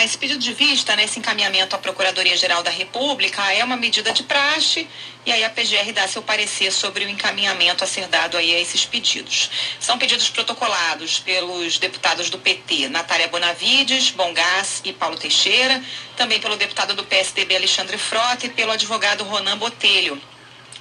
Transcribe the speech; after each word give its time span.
Ah, 0.00 0.04
esse 0.04 0.16
pedido 0.16 0.40
de 0.40 0.54
vista, 0.54 0.96
né, 0.96 1.04
esse 1.04 1.18
encaminhamento 1.18 1.76
à 1.76 1.78
Procuradoria-Geral 1.78 2.62
da 2.62 2.70
República 2.70 3.52
é 3.52 3.62
uma 3.62 3.76
medida 3.76 4.10
de 4.14 4.22
praxe 4.22 4.88
e 5.26 5.30
aí 5.30 5.44
a 5.44 5.50
PGR 5.50 5.92
dá 5.92 6.08
seu 6.08 6.22
parecer 6.22 6.72
sobre 6.72 7.04
o 7.04 7.08
encaminhamento 7.10 7.84
a 7.84 7.86
ser 7.86 8.08
dado 8.08 8.38
aí 8.38 8.54
a 8.54 8.58
esses 8.58 8.86
pedidos. 8.86 9.50
São 9.78 9.98
pedidos 9.98 10.30
protocolados 10.30 11.18
pelos 11.18 11.78
deputados 11.78 12.30
do 12.30 12.38
PT, 12.38 12.88
Natália 12.88 13.28
Bonavides, 13.28 14.10
Bongás 14.10 14.80
e 14.86 14.92
Paulo 14.94 15.18
Teixeira, 15.18 15.84
também 16.16 16.40
pelo 16.40 16.56
deputado 16.56 16.94
do 16.94 17.04
PSDB 17.04 17.56
Alexandre 17.56 17.98
Frota 17.98 18.46
e 18.46 18.48
pelo 18.48 18.72
advogado 18.72 19.22
Ronan 19.24 19.58
Botelho. 19.58 20.18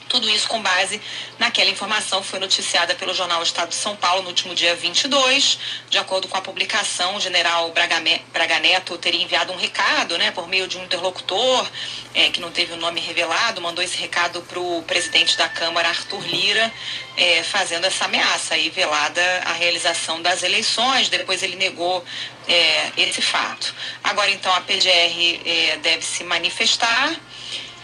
Tudo 0.09 0.27
isso 0.27 0.47
com 0.47 0.59
base 0.59 0.99
naquela 1.37 1.69
informação 1.69 2.19
que 2.21 2.27
foi 2.27 2.39
noticiada 2.39 2.95
pelo 2.95 3.13
jornal 3.13 3.43
Estado 3.43 3.69
de 3.69 3.75
São 3.75 3.95
Paulo 3.95 4.23
no 4.23 4.29
último 4.29 4.55
dia 4.55 4.75
22. 4.75 5.59
De 5.87 5.99
acordo 5.99 6.27
com 6.27 6.35
a 6.35 6.41
publicação, 6.41 7.15
o 7.15 7.21
general 7.21 7.71
Braga 7.71 8.59
Neto 8.59 8.97
teria 8.97 9.21
enviado 9.21 9.53
um 9.53 9.55
recado, 9.55 10.17
né, 10.17 10.31
por 10.31 10.47
meio 10.47 10.67
de 10.67 10.79
um 10.79 10.83
interlocutor, 10.83 11.69
é, 12.15 12.31
que 12.31 12.41
não 12.41 12.49
teve 12.49 12.73
o 12.73 12.77
nome 12.77 12.99
revelado, 12.99 13.61
mandou 13.61 13.83
esse 13.83 13.97
recado 13.97 14.41
para 14.41 14.59
o 14.59 14.81
presidente 14.81 15.37
da 15.37 15.47
Câmara, 15.47 15.89
Arthur 15.89 16.25
Lira, 16.25 16.73
é, 17.15 17.43
fazendo 17.43 17.85
essa 17.85 18.05
ameaça 18.05 18.55
aí 18.55 18.71
velada 18.71 19.21
à 19.45 19.53
realização 19.53 20.19
das 20.23 20.41
eleições. 20.41 21.07
Depois 21.07 21.43
ele 21.43 21.55
negou 21.55 22.03
é, 22.47 22.91
esse 22.97 23.21
fato. 23.21 23.75
Agora, 24.03 24.31
então, 24.31 24.51
a 24.55 24.61
PGR 24.61 25.41
é, 25.45 25.77
deve 25.77 26.03
se 26.03 26.23
manifestar 26.23 27.15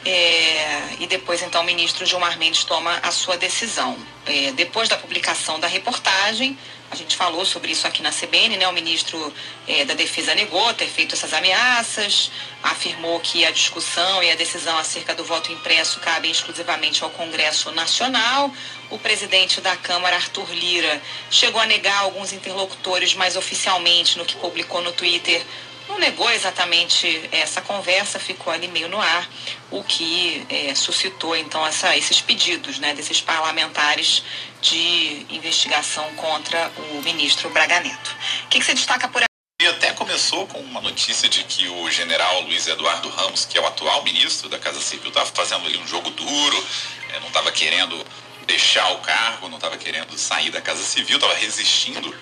é, 0.05 0.97
e 0.99 1.07
depois, 1.07 1.41
então, 1.41 1.61
o 1.61 1.65
ministro 1.65 2.05
Gilmar 2.05 2.37
Mendes 2.37 2.63
toma 2.63 2.99
a 3.01 3.11
sua 3.11 3.37
decisão. 3.37 3.97
É, 4.27 4.51
depois 4.51 4.87
da 4.87 4.95
publicação 4.97 5.59
da 5.59 5.67
reportagem, 5.67 6.55
a 6.91 6.95
gente 6.95 7.17
falou 7.17 7.43
sobre 7.43 7.71
isso 7.71 7.87
aqui 7.87 8.03
na 8.03 8.11
CBN, 8.11 8.55
né? 8.57 8.67
O 8.67 8.71
ministro 8.71 9.33
é, 9.67 9.83
da 9.83 9.95
Defesa 9.95 10.35
negou 10.35 10.71
ter 10.75 10.85
feito 10.85 11.15
essas 11.15 11.33
ameaças, 11.33 12.31
afirmou 12.61 13.19
que 13.19 13.43
a 13.43 13.49
discussão 13.49 14.21
e 14.21 14.29
a 14.29 14.35
decisão 14.35 14.77
acerca 14.77 15.15
do 15.15 15.23
voto 15.23 15.51
impresso 15.51 15.99
cabem 15.99 16.29
exclusivamente 16.29 17.03
ao 17.03 17.09
Congresso 17.09 17.71
Nacional. 17.71 18.53
O 18.91 18.99
presidente 18.99 19.59
da 19.59 19.75
Câmara, 19.75 20.17
Arthur 20.17 20.53
Lira, 20.53 21.01
chegou 21.31 21.59
a 21.59 21.65
negar 21.65 21.97
alguns 22.01 22.31
interlocutores 22.31 23.15
mais 23.15 23.35
oficialmente 23.35 24.19
no 24.19 24.25
que 24.25 24.35
publicou 24.35 24.81
no 24.83 24.91
Twitter 24.91 25.43
não 25.87 25.99
negou 25.99 26.29
exatamente 26.31 27.29
essa 27.31 27.61
conversa, 27.61 28.19
ficou 28.19 28.51
ali 28.51 28.67
meio 28.67 28.89
no 28.89 28.99
ar, 28.99 29.29
o 29.71 29.83
que 29.83 30.45
é, 30.49 30.73
suscitou 30.73 31.35
então 31.35 31.65
essa, 31.65 31.95
esses 31.95 32.21
pedidos 32.21 32.79
né, 32.79 32.93
desses 32.93 33.21
parlamentares 33.21 34.23
de 34.61 35.25
investigação 35.29 36.03
contra 36.15 36.71
o 36.77 37.01
ministro 37.03 37.49
Braga 37.49 37.79
Neto. 37.79 38.15
O 38.45 38.47
que, 38.49 38.59
que 38.59 38.65
você 38.65 38.73
destaca 38.73 39.07
por 39.07 39.21
aí? 39.21 39.25
E 39.61 39.67
até 39.67 39.93
começou 39.93 40.47
com 40.47 40.59
uma 40.59 40.81
notícia 40.81 41.29
de 41.29 41.43
que 41.43 41.67
o 41.67 41.89
general 41.89 42.41
Luiz 42.41 42.67
Eduardo 42.67 43.07
Ramos, 43.09 43.45
que 43.45 43.57
é 43.57 43.61
o 43.61 43.67
atual 43.67 44.03
ministro 44.03 44.49
da 44.49 44.59
Casa 44.59 44.81
Civil, 44.81 45.09
estava 45.09 45.27
fazendo 45.27 45.65
ali 45.65 45.77
um 45.77 45.87
jogo 45.87 46.09
duro, 46.09 46.67
é, 47.13 47.19
não 47.19 47.27
estava 47.27 47.51
querendo 47.51 48.05
deixar 48.45 48.91
o 48.91 48.97
cargo, 48.99 49.47
não 49.47 49.57
estava 49.57 49.77
querendo 49.77 50.17
sair 50.17 50.49
da 50.49 50.61
Casa 50.61 50.83
Civil, 50.83 51.17
estava 51.17 51.35
resistindo 51.35 52.13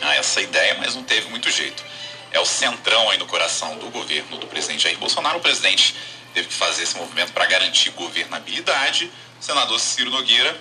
a 0.00 0.14
essa 0.16 0.40
ideia, 0.40 0.76
mas 0.78 0.94
não 0.94 1.04
teve 1.04 1.28
muito 1.28 1.50
jeito 1.50 1.84
é 2.32 2.40
o 2.40 2.46
centrão 2.46 3.10
aí 3.10 3.18
no 3.18 3.26
coração 3.26 3.78
do 3.78 3.90
governo 3.90 4.38
do 4.38 4.46
presidente 4.46 4.84
Jair 4.84 4.98
Bolsonaro. 4.98 5.38
O 5.38 5.40
presidente 5.40 5.94
teve 6.34 6.48
que 6.48 6.54
fazer 6.54 6.82
esse 6.82 6.96
movimento 6.96 7.32
para 7.32 7.46
garantir 7.46 7.90
governabilidade. 7.90 9.10
O 9.40 9.44
senador 9.44 9.78
Ciro 9.78 10.10
Nogueira 10.10 10.58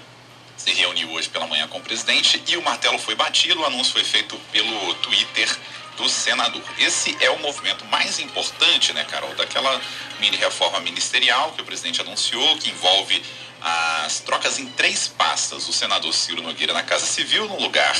se 0.57 0.71
reuniu 0.73 1.11
hoje 1.11 1.29
pela 1.29 1.47
manhã 1.47 1.67
com 1.67 1.79
o 1.79 1.81
presidente 1.81 2.41
e 2.47 2.57
o 2.57 2.61
martelo 2.61 2.99
foi 2.99 3.15
batido. 3.15 3.61
O 3.61 3.65
anúncio 3.65 3.93
foi 3.93 4.03
feito 4.03 4.37
pelo 4.51 4.93
Twitter 4.95 5.49
do 5.97 6.07
senador. 6.09 6.61
Esse 6.77 7.17
é 7.19 7.29
o 7.29 7.39
movimento 7.39 7.85
mais 7.85 8.19
importante, 8.19 8.93
né, 8.93 9.03
Carol, 9.05 9.33
daquela 9.35 9.81
mini 10.19 10.37
reforma 10.37 10.79
ministerial 10.79 11.51
que 11.53 11.61
o 11.61 11.65
presidente 11.65 12.01
anunciou, 12.01 12.57
que 12.57 12.69
envolve 12.69 13.23
as 13.61 14.19
trocas 14.19 14.57
em 14.59 14.67
três 14.67 15.07
pastas. 15.07 15.67
O 15.67 15.73
senador 15.73 16.13
Ciro 16.13 16.41
Nogueira 16.41 16.73
na 16.73 16.83
Casa 16.83 17.05
Civil, 17.05 17.47
no 17.47 17.59
lugar 17.59 17.95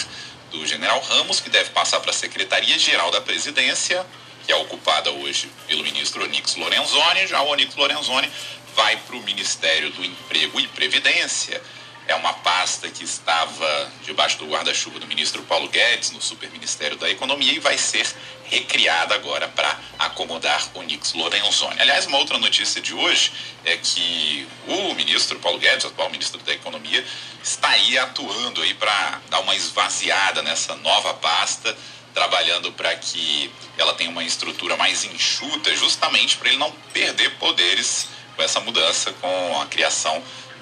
do 0.51 0.65
general 0.67 0.99
Ramos, 1.01 1.39
que 1.39 1.49
deve 1.49 1.69
passar 1.71 1.99
para 1.99 2.11
a 2.11 2.13
Secretaria-Geral 2.13 3.09
da 3.11 3.21
Presidência, 3.21 4.05
que 4.45 4.51
é 4.51 4.55
ocupada 4.55 5.09
hoje 5.11 5.49
pelo 5.67 5.83
ministro 5.83 6.23
Onix 6.23 6.55
Lorenzoni. 6.55 7.27
Já 7.27 7.41
o 7.41 7.47
Onix 7.49 7.75
Lorenzoni 7.75 8.29
vai 8.75 8.97
para 8.97 9.15
o 9.15 9.23
Ministério 9.23 9.89
do 9.91 10.03
Emprego 10.03 10.59
e 10.59 10.67
Previdência. 10.67 11.61
É 12.11 12.15
uma 12.15 12.33
pasta 12.33 12.89
que 12.89 13.05
estava 13.05 13.89
debaixo 14.03 14.37
do 14.37 14.45
guarda-chuva 14.45 14.99
do 14.99 15.07
ministro 15.07 15.41
Paulo 15.43 15.69
Guedes, 15.69 16.11
no 16.11 16.21
Superministério 16.21 16.97
da 16.97 17.09
Economia, 17.09 17.53
e 17.53 17.59
vai 17.59 17.77
ser 17.77 18.05
recriada 18.43 19.15
agora 19.15 19.47
para 19.47 19.79
acomodar 19.97 20.61
o 20.73 20.81
Nix 20.81 21.13
Lorenzoni. 21.13 21.79
Aliás, 21.79 22.07
uma 22.07 22.17
outra 22.17 22.37
notícia 22.37 22.81
de 22.81 22.93
hoje 22.93 23.31
é 23.63 23.77
que 23.77 24.45
o 24.67 24.93
ministro 24.93 25.39
Paulo 25.39 25.57
Guedes, 25.57 25.85
atual 25.85 26.09
ministro 26.09 26.41
da 26.41 26.51
Economia, 26.51 27.01
está 27.41 27.69
aí 27.69 27.97
atuando 27.97 28.61
aí 28.61 28.73
para 28.73 29.21
dar 29.29 29.39
uma 29.39 29.55
esvaziada 29.55 30.41
nessa 30.41 30.75
nova 30.75 31.13
pasta, 31.13 31.77
trabalhando 32.13 32.73
para 32.73 32.93
que 32.93 33.49
ela 33.77 33.93
tenha 33.93 34.09
uma 34.09 34.25
estrutura 34.25 34.75
mais 34.75 35.05
enxuta, 35.05 35.73
justamente 35.77 36.35
para 36.35 36.49
ele 36.49 36.57
não 36.57 36.73
perder 36.91 37.37
poderes 37.37 38.09
com 38.35 38.43
essa 38.43 38.59
mudança, 38.59 39.13
com 39.13 39.61
a 39.61 39.65
criação 39.67 40.21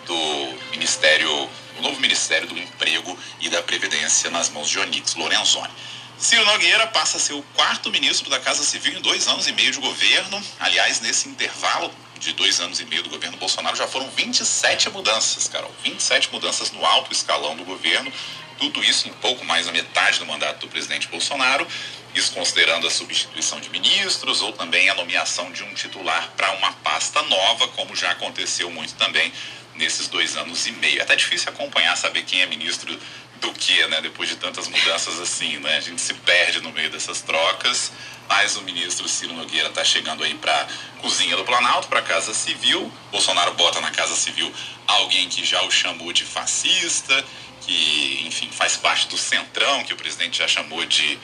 do 0.09 0.72
Ministério, 0.72 1.30
o 1.78 1.81
novo 1.84 2.02
Ministério 2.02 2.47
do 2.47 2.58
Emprego 2.58 3.18
e 3.40 3.47
da 3.47 3.62
Previdência 3.62 4.31
nas 4.31 4.50
mãos 4.50 4.68
de 4.68 4.80
Onix 4.80 5.14
Lorenzoni. 5.14 5.70
Ciro 6.18 6.44
Nogueira 6.46 6.88
passa 6.88 7.18
a 7.18 7.20
ser 7.20 7.34
o 7.34 7.44
quarto 7.56 7.92
ministro 7.92 8.30
da 8.30 8.40
Casa 8.40 8.64
Civil 8.64 8.97
em 8.97 9.02
dois 9.02 9.28
anos 9.28 9.47
e 9.47 9.53
meio 9.53 9.72
de 9.72 9.80
governo. 9.80 10.42
Aliás, 10.59 11.00
nesse 11.00 11.30
intervalo 11.30 11.92
de 12.20 12.34
dois 12.34 12.59
anos 12.59 12.80
e 12.80 12.86
meio 12.86 13.03
do 13.03 13.09
governo 13.09 13.38
Bolsonaro 13.38 13.78
já 13.78 13.88
foram 13.88 14.09
27 14.09 14.90
mudanças, 14.90 15.47
Carol. 15.47 15.72
27 15.84 16.30
mudanças 16.31 16.72
no 16.72 16.84
alto 16.84 17.14
escalão 17.14 17.56
do 17.56 17.64
governo. 17.64 18.12
Tudo 18.58 18.84
isso 18.84 19.08
em 19.08 19.14
pouco 19.14 19.46
mais 19.46 19.68
da 19.68 19.72
metade 19.72 20.20
do 20.20 20.26
mandato 20.26 20.62
do 20.62 20.68
presidente 20.68 21.08
Bolsonaro. 21.08 21.66
Isso 22.14 22.34
considerando 22.34 22.88
a 22.88 22.92
substituição 22.92 23.59
de 23.59 23.70
ministros 23.70 24.42
ou 24.42 24.52
também 24.53 24.90
a 24.90 24.96
nomeação 24.96 25.52
de 25.52 25.64
um 25.64 25.74
titular 25.74 26.31
para 26.36 26.52
uma 26.53 26.72
pasta 26.74 27.22
nova, 27.24 27.68
como 27.70 27.96
já 27.96 28.12
aconteceu 28.12 28.70
muito 28.72 28.96
também 28.96 29.31
nesses 29.75 30.08
dois 30.08 30.36
anos 30.36 30.66
e 30.68 30.72
meio. 30.74 31.00
É 31.00 31.03
até 31.03 31.16
difícil 31.16 31.50
acompanhar, 31.50 31.96
saber 31.96 32.24
quem 32.24 32.42
é 32.42 32.46
ministro 32.46 33.00
do 33.40 33.52
que, 33.53 33.86
né? 33.88 34.02
Depois 34.02 34.28
de 34.28 34.36
tantas 34.36 34.68
mudanças 34.68 35.20
assim, 35.20 35.58
né? 35.59 35.78
A 35.78 35.81
gente 35.81 36.02
se 36.02 36.14
perde 36.14 36.59
no 36.62 36.72
meio 36.72 36.90
dessas 36.90 37.22
trocas. 37.22 37.92
Mas 38.28 38.56
o 38.58 38.62
ministro 38.62 39.08
Ciro 39.09 39.34
Nogueira 39.34 39.70
está 39.70 39.84
chegando 39.84 40.24
aí 40.24 40.36
para 40.36 40.68
cozinha 41.02 41.36
do 41.36 41.44
Planalto, 41.44 41.88
para 41.88 42.00
Casa 42.03 42.31
Civil. 42.31 42.91
Bolsonaro 43.12 43.56
bota 43.56 43.81
na 43.81 43.90
Casa 43.90 44.16
Civil 44.16 44.53
alguém 44.86 45.28
que 45.28 45.44
já 45.44 45.64
o 45.64 45.72
chamou 45.72 46.14
de 46.14 46.24
fascista, 46.24 47.26
que, 47.62 48.24
enfim, 48.28 48.50
faz 48.52 48.78
parte 48.78 49.08
do 49.08 49.18
centrão, 49.18 49.84
que 49.84 49.94
o 49.94 49.97
presidente 49.97 50.38
já 50.38 50.47
chamou 50.47 50.86
de 50.86 51.18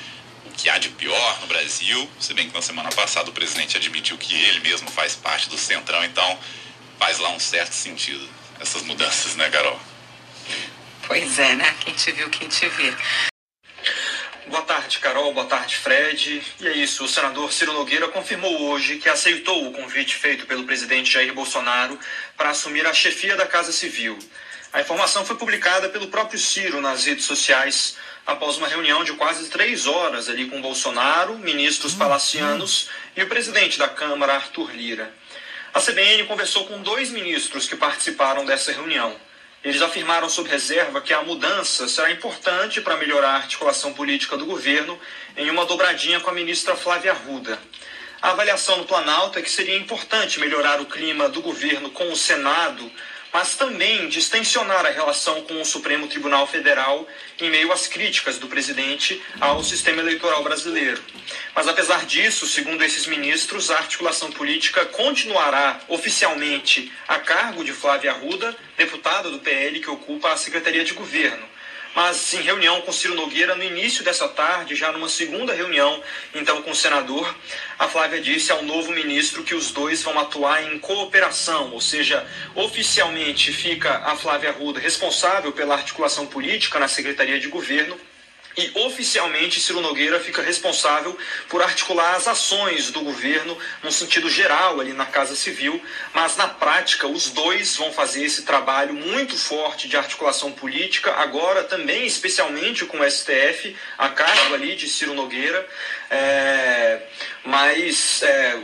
que 0.56 0.70
há 0.70 0.78
de 0.78 0.90
pior 0.90 1.42
no 1.42 1.48
Brasil. 1.48 2.10
Se 2.20 2.34
bem 2.34 2.50
que 2.50 2.56
na 2.56 2.62
semana 2.62 2.90
passada 2.90 3.30
o 3.30 3.34
presidente 3.34 3.78
admitiu 3.78 4.18
que 4.18 4.34
ele 4.34 4.62
mesmo 4.62 4.90
faz 4.90 5.16
parte 5.16 5.50
do 5.50 5.58
centrão, 5.58 6.04
então 6.04 6.40
faz 6.98 7.20
lá 7.20 7.30
um 7.30 7.40
certo 7.40 7.74
sentido 7.74 8.28
essas 8.60 8.82
mudanças, 8.84 9.36
né, 9.36 9.50
Carol? 9.50 9.80
Pois 11.08 11.38
é, 11.38 11.56
né? 11.56 11.76
Quem 11.82 11.94
te 11.94 12.12
viu, 12.12 12.30
quem 12.30 12.48
te 12.48 12.68
vê. 12.70 12.94
Boa 14.48 14.62
tarde, 14.62 15.00
Carol. 15.00 15.34
Boa 15.34 15.46
tarde, 15.46 15.76
Fred. 15.76 16.42
E 16.60 16.68
é 16.68 16.78
isso. 16.78 17.04
O 17.04 17.08
senador 17.08 17.52
Ciro 17.52 17.74
Nogueira 17.74 18.08
confirmou 18.08 18.70
hoje 18.70 18.98
que 18.98 19.10
aceitou 19.10 19.68
o 19.68 19.72
convite 19.72 20.16
feito 20.16 20.46
pelo 20.46 20.64
presidente 20.64 21.12
Jair 21.12 21.34
Bolsonaro 21.34 22.00
para 22.38 22.50
assumir 22.50 22.86
a 22.88 22.94
chefia 22.94 23.36
da 23.36 23.46
Casa 23.46 23.72
Civil. 23.72 24.18
A 24.72 24.82
informação 24.82 25.26
foi 25.26 25.36
publicada 25.36 25.90
pelo 25.90 26.08
próprio 26.08 26.38
Ciro 26.40 26.82
nas 26.82 27.06
redes 27.06 27.26
sociais 27.26 27.98
após 28.26 28.58
uma 28.58 28.68
reunião 28.68 29.04
de 29.04 29.14
quase 29.14 29.50
três 29.50 29.86
horas 29.86 30.28
ali 30.28 30.48
com 30.48 30.62
Bolsonaro, 30.62 31.38
ministros 31.38 31.94
palacianos 31.94 32.90
e 33.16 33.22
o 33.22 33.28
presidente 33.28 33.78
da 33.78 33.88
Câmara, 33.88 34.34
Arthur 34.34 34.72
Lira. 34.76 35.14
A 35.74 35.80
CBN 35.80 36.24
conversou 36.24 36.66
com 36.66 36.82
dois 36.82 37.12
ministros 37.12 37.68
que 37.68 37.76
participaram 37.76 38.46
dessa 38.46 38.72
reunião. 38.72 39.16
Eles 39.64 39.82
afirmaram 39.82 40.30
sob 40.30 40.50
reserva 40.50 41.02
que 41.02 41.14
a 41.14 41.24
mudança 41.24 41.88
será 41.88 42.12
importante 42.12 42.82
para 42.82 42.98
melhorar 42.98 43.32
a 43.32 43.38
articulação 43.38 43.94
política 43.94 44.38
do 44.38 44.46
governo 44.46 45.00
em 45.36 45.50
uma 45.50 45.66
dobradinha 45.66 46.20
com 46.20 46.30
a 46.30 46.34
ministra 46.34 46.76
Flávia 46.76 47.12
Arruda. 47.12 47.60
A 48.22 48.32
avaliação 48.32 48.78
no 48.78 48.86
Planalto 48.86 49.38
é 49.38 49.42
que 49.42 49.50
seria 49.50 49.78
importante 49.78 50.40
melhorar 50.40 50.80
o 50.80 50.86
clima 50.86 51.30
do 51.30 51.42
governo 51.42 51.90
com 51.90 52.12
o 52.12 52.16
Senado 52.16 52.92
mas 53.36 53.54
também 53.54 54.08
distensionar 54.08 54.86
a 54.86 54.90
relação 54.90 55.42
com 55.42 55.60
o 55.60 55.66
Supremo 55.66 56.08
Tribunal 56.08 56.48
Federal 56.48 57.06
em 57.38 57.50
meio 57.50 57.70
às 57.70 57.86
críticas 57.86 58.40
do 58.40 58.48
presidente 58.48 59.22
ao 59.42 59.62
sistema 59.62 60.02
eleitoral 60.02 60.42
brasileiro. 60.42 61.04
Mas 61.54 61.68
apesar 61.68 62.06
disso, 62.06 62.48
segundo 62.48 62.82
esses 62.82 63.06
ministros, 63.08 63.70
a 63.70 63.76
articulação 63.80 64.32
política 64.32 64.86
continuará 64.86 65.82
oficialmente 65.90 66.90
a 67.10 67.20
cargo 67.20 67.66
de 67.66 67.74
Flávia 67.74 68.12
Arruda, 68.12 68.56
deputada 68.78 69.30
do 69.30 69.40
PL 69.40 69.82
que 69.82 69.90
ocupa 69.90 70.32
a 70.32 70.38
Secretaria 70.38 70.86
de 70.86 70.94
Governo. 70.94 71.55
Mas 71.96 72.34
em 72.34 72.42
reunião 72.42 72.82
com 72.82 72.92
Ciro 72.92 73.16
Nogueira 73.16 73.56
no 73.56 73.64
início 73.64 74.04
dessa 74.04 74.28
tarde, 74.28 74.76
já 74.76 74.92
numa 74.92 75.08
segunda 75.08 75.54
reunião, 75.54 76.04
então 76.34 76.62
com 76.62 76.72
o 76.72 76.76
senador, 76.76 77.34
a 77.80 77.88
Flávia 77.88 78.20
disse 78.20 78.52
ao 78.52 78.62
novo 78.64 78.92
ministro 78.92 79.44
que 79.44 79.56
os 79.56 79.72
dois 79.72 80.04
vão 80.04 80.20
atuar 80.20 80.62
em 80.64 80.78
cooperação, 80.78 81.72
ou 81.72 81.80
seja, 81.80 82.28
oficialmente 82.54 83.54
fica 83.54 84.00
a 84.00 84.16
Flávia 84.18 84.50
Arruda 84.50 84.80
responsável 84.80 85.54
pela 85.54 85.76
articulação 85.76 86.28
política 86.28 86.80
na 86.80 86.90
Secretaria 86.90 87.40
de 87.40 87.48
Governo 87.48 87.98
e 88.58 88.72
oficialmente 88.76 89.60
Ciro 89.60 89.82
Nogueira 89.82 90.20
fica 90.20 90.42
responsável 90.42 91.18
por 91.50 91.62
articular 91.62 92.16
as 92.16 92.28
ações 92.28 92.92
do 92.92 93.02
governo 93.02 93.58
no 93.84 93.92
sentido 93.92 94.30
geral 94.30 94.80
ali 94.80 94.94
na 94.94 95.06
Casa 95.06 95.36
Civil, 95.36 95.82
mas 96.14 96.38
na 96.38 96.48
prática 96.48 97.08
os 97.08 97.30
dois 97.30 97.76
vão 97.76 97.92
fazer 97.92 98.24
esse 98.24 98.44
trabalho 98.44 98.94
muito 98.94 99.38
forte 99.38 99.88
de 99.88 99.98
articulação 99.98 100.52
política, 100.52 101.12
agora 101.14 101.64
também 101.64 102.06
especialmente 102.06 102.86
com 102.86 103.00
o 103.00 103.12
STF, 103.12 103.76
a 103.98 104.10
cargo 104.10 104.54
ali 104.54 104.76
de 104.76 104.88
Ciro 104.88 105.14
Nogueira, 105.14 105.68
é, 106.10 107.02
mas 107.44 108.22
é, 108.24 108.60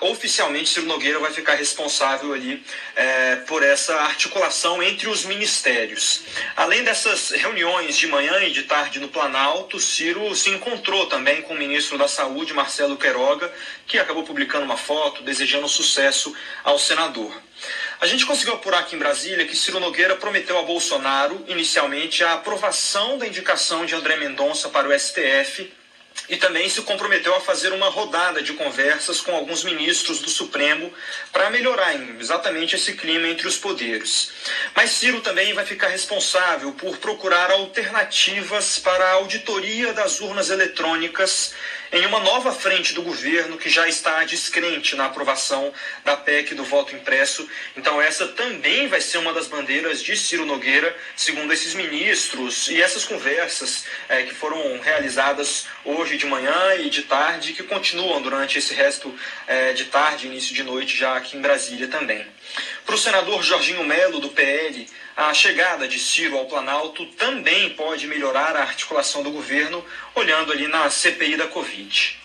oficialmente 0.00 0.70
Ciro 0.70 0.86
Nogueira 0.86 1.18
vai 1.18 1.32
ficar 1.32 1.54
responsável 1.54 2.32
ali 2.32 2.62
é, 2.94 3.36
por 3.36 3.62
essa 3.62 3.94
articulação 4.02 4.82
entre 4.82 5.08
os 5.08 5.24
ministérios. 5.24 6.22
Além 6.56 6.82
dessas 6.82 7.30
reuniões 7.30 7.96
de 7.96 8.06
manhã 8.06 8.42
e 8.44 8.50
de 8.50 8.62
tarde 8.62 8.98
no 8.98 9.08
Planalto, 9.08 9.78
Ciro 9.78 10.34
se 10.34 10.50
encontrou 10.50 11.06
também 11.06 11.42
com 11.42 11.54
o 11.54 11.58
ministro 11.58 11.98
da 11.98 12.08
Saúde, 12.08 12.54
Marcelo 12.54 12.96
Queiroga, 12.96 13.52
que 13.86 13.98
acabou 13.98 14.24
publicando 14.24 14.64
uma 14.64 14.76
foto 14.76 15.22
desejando 15.22 15.68
sucesso 15.68 16.34
ao 16.64 16.78
senador. 16.78 17.32
A 18.00 18.06
gente 18.06 18.26
conseguiu 18.26 18.54
apurar 18.54 18.80
aqui 18.80 18.94
em 18.94 18.98
Brasília 18.98 19.46
que 19.46 19.56
Ciro 19.56 19.80
Nogueira 19.80 20.16
prometeu 20.16 20.58
a 20.58 20.62
Bolsonaro, 20.62 21.44
inicialmente, 21.48 22.22
a 22.22 22.34
aprovação 22.34 23.16
da 23.16 23.26
indicação 23.26 23.86
de 23.86 23.94
André 23.94 24.16
Mendonça 24.16 24.68
para 24.68 24.88
o 24.88 24.98
STF 24.98 25.72
e 26.28 26.36
também 26.36 26.68
se 26.68 26.82
comprometeu 26.82 27.34
a 27.34 27.40
fazer 27.40 27.72
uma 27.72 27.88
rodada 27.88 28.42
de 28.42 28.52
conversas 28.54 29.20
com 29.20 29.34
alguns 29.34 29.62
ministros 29.62 30.20
do 30.20 30.28
Supremo 30.28 30.92
para 31.32 31.50
melhorar 31.50 31.94
exatamente 32.18 32.76
esse 32.76 32.94
clima 32.94 33.28
entre 33.28 33.46
os 33.46 33.56
poderes. 33.56 34.32
Mas 34.74 34.90
Ciro 34.90 35.20
também 35.20 35.52
vai 35.54 35.64
ficar 35.64 35.88
responsável 35.88 36.72
por 36.72 36.98
procurar 36.98 37.50
alternativas 37.50 38.78
para 38.78 39.04
a 39.04 39.12
auditoria 39.12 39.92
das 39.92 40.20
urnas 40.20 40.50
eletrônicas 40.50 41.54
em 41.96 42.04
uma 42.04 42.20
nova 42.20 42.52
frente 42.52 42.92
do 42.92 43.00
governo 43.02 43.56
que 43.56 43.70
já 43.70 43.88
está 43.88 44.22
descrente 44.24 44.94
na 44.94 45.06
aprovação 45.06 45.72
da 46.04 46.14
PEC 46.14 46.54
do 46.54 46.62
voto 46.62 46.94
impresso. 46.94 47.48
Então, 47.74 48.00
essa 48.02 48.28
também 48.28 48.86
vai 48.86 49.00
ser 49.00 49.16
uma 49.16 49.32
das 49.32 49.46
bandeiras 49.46 50.02
de 50.02 50.14
Ciro 50.14 50.44
Nogueira, 50.44 50.94
segundo 51.16 51.50
esses 51.52 51.72
ministros 51.72 52.68
e 52.68 52.82
essas 52.82 53.04
conversas 53.04 53.86
é, 54.10 54.24
que 54.24 54.34
foram 54.34 54.78
realizadas 54.78 55.66
hoje 55.84 56.18
de 56.18 56.26
manhã 56.26 56.74
e 56.78 56.90
de 56.90 57.02
tarde, 57.02 57.54
que 57.54 57.62
continuam 57.62 58.20
durante 58.20 58.58
esse 58.58 58.74
resto 58.74 59.18
é, 59.46 59.72
de 59.72 59.86
tarde, 59.86 60.26
início 60.26 60.54
de 60.54 60.62
noite, 60.62 60.96
já 60.96 61.16
aqui 61.16 61.36
em 61.36 61.40
Brasília 61.40 61.88
também. 61.88 62.26
Para 62.84 62.94
o 62.94 62.98
senador 62.98 63.42
Jorginho 63.42 63.84
Melo, 63.84 64.20
do 64.20 64.28
PL, 64.30 64.88
a 65.16 65.32
chegada 65.34 65.88
de 65.88 65.98
Ciro 65.98 66.38
ao 66.38 66.46
Planalto 66.46 67.06
também 67.12 67.70
pode 67.70 68.06
melhorar 68.06 68.54
a 68.54 68.62
articulação 68.62 69.22
do 69.22 69.30
governo, 69.30 69.84
olhando 70.14 70.52
ali 70.52 70.68
na 70.68 70.88
CPI 70.90 71.36
da 71.36 71.46
Covid. 71.48 72.20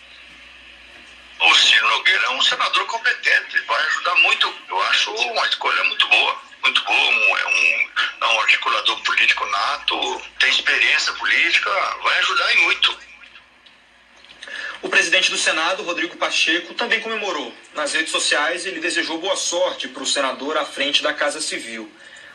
O 1.40 1.54
Ciro 1.54 1.88
Nogueira 1.88 2.24
é 2.26 2.30
um 2.30 2.42
senador 2.42 2.86
competente, 2.86 3.60
vai 3.66 3.82
ajudar 3.86 4.14
muito. 4.16 4.54
Eu 4.68 4.82
acho 4.82 5.10
uma 5.10 5.46
escolha 5.46 5.82
muito 5.84 6.06
boa. 6.08 6.52
Muito 6.62 6.84
boa, 6.84 7.40
é 7.40 7.46
um, 7.48 7.90
é 8.20 8.26
um 8.34 8.40
articulador 8.40 9.02
político 9.02 9.44
nato, 9.46 10.22
tem 10.38 10.48
experiência 10.48 11.12
política, 11.14 11.70
vai 12.04 12.18
ajudar 12.20 12.52
em 12.54 12.60
muito. 12.62 12.98
O 14.82 14.88
presidente 14.88 15.30
do 15.30 15.38
Senado, 15.38 15.82
Rodrigo 15.82 16.16
Pacheco, 16.16 16.74
também 16.74 17.00
comemorou. 17.00 17.54
Nas 17.74 17.94
redes 17.94 18.10
sociais, 18.10 18.66
ele 18.66 18.80
desejou 18.80 19.18
boa 19.18 19.36
sorte 19.36 19.88
para 19.88 20.02
o 20.02 20.06
senador 20.06 20.56
à 20.56 20.64
frente 20.64 21.02
da 21.02 21.14
Casa 21.14 21.40
Civil 21.40 21.90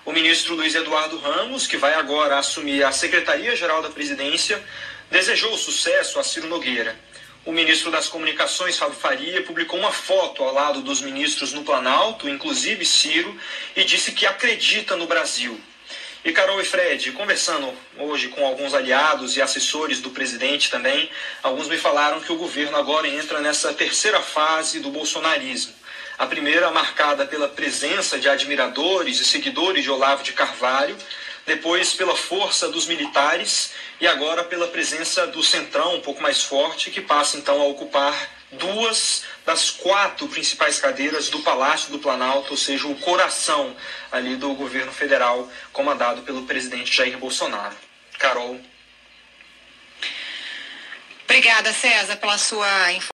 o 0.08 0.14
ministro 0.14 0.56
Luiz 0.56 0.74
Eduardo 0.74 1.18
Ramos, 1.18 1.68
que 1.68 1.76
vai 1.76 1.94
agora 1.94 2.38
assumir 2.38 2.82
a 2.82 2.94
Secretaria-Geral 2.94 3.82
da 3.82 3.90
Presidência, 3.90 4.64
desejou 5.12 5.58
sucesso 5.58 6.18
a 6.18 6.24
Ciro 6.24 6.48
Nogueira. 6.48 6.98
O 7.44 7.52
ministro 7.52 7.92
das 7.92 8.08
Comunicações, 8.08 8.78
Fábio 8.78 8.96
Faria, 8.96 9.44
publicou 9.44 9.78
uma 9.78 9.92
foto 9.92 10.42
ao 10.42 10.54
lado 10.54 10.80
dos 10.80 11.02
ministros 11.02 11.52
no 11.52 11.66
Planalto, 11.66 12.30
inclusive 12.30 12.86
Ciro, 12.86 13.38
e 13.76 13.84
disse 13.84 14.14
que 14.14 14.26
acredita 14.26 14.96
no 14.96 15.08
Brasil. 15.08 15.60
E 16.28 16.34
Carol 16.34 16.60
e 16.60 16.66
Fred, 16.66 17.14
conversando 17.14 17.74
hoje 17.98 18.28
com 18.28 18.46
alguns 18.46 18.74
aliados 18.74 19.38
e 19.38 19.42
assessores 19.42 20.02
do 20.02 20.10
presidente 20.10 20.70
também, 20.70 21.10
alguns 21.42 21.70
me 21.70 21.78
falaram 21.78 22.20
que 22.20 22.30
o 22.30 22.36
governo 22.36 22.76
agora 22.76 23.08
entra 23.08 23.40
nessa 23.40 23.74
terceira 23.74 24.22
fase 24.22 24.82
do 24.82 24.90
bolsonarismo. 24.90 25.74
A 26.18 26.26
primeira 26.26 26.70
marcada 26.70 27.26
pela 27.26 27.48
presença 27.48 28.20
de 28.20 28.28
admiradores 28.28 29.22
e 29.22 29.24
seguidores 29.24 29.86
de 29.86 29.90
Olavo 29.90 30.22
de 30.22 30.34
Carvalho, 30.34 30.98
depois 31.46 31.94
pela 31.94 32.14
força 32.14 32.68
dos 32.68 32.88
militares 32.88 33.72
e 34.02 34.06
agora 34.06 34.44
pela 34.44 34.68
presença 34.68 35.26
do 35.28 35.42
Centrão, 35.42 35.96
um 35.96 36.02
pouco 36.02 36.22
mais 36.22 36.44
forte, 36.44 36.92
que 36.92 37.00
passa 37.00 37.38
então 37.38 37.62
a 37.62 37.68
ocupar 37.68 38.14
duas 38.52 39.24
das 39.48 39.72
quatro 39.72 40.28
principais 40.28 40.78
cadeiras 40.78 41.30
do 41.30 41.40
Palácio 41.40 41.90
do 41.90 42.00
Planalto, 42.00 42.52
ou 42.52 42.58
seja, 42.58 42.86
o 42.86 43.00
coração 43.00 43.74
ali 44.12 44.36
do 44.36 44.54
governo 44.54 44.92
federal 44.92 45.50
comandado 45.72 46.22
pelo 46.24 46.44
presidente 46.44 46.94
Jair 46.94 47.18
Bolsonaro. 47.18 47.74
Carol. 48.20 48.60
Obrigada, 51.24 51.72
César, 51.72 52.18
pela 52.18 52.38
sua 52.38 52.68
informação. 52.92 53.17